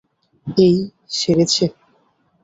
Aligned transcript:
এই, 0.47 0.75
সেরেছে। 1.09 1.65